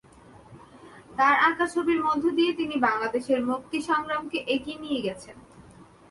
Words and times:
তাঁর 1.17 1.35
আঁকা 1.39 1.65
ছবির 1.67 1.99
মধ্য 2.03 2.23
দিয়ে 2.29 2.51
তিনি 2.53 2.75
বাংলাদেশের 2.79 3.39
মুক্তিসংগ্রামকে 3.45 4.37
এগিয়ে 4.47 4.79
নিয়ে 4.79 5.01
গেছেন। 5.01 5.37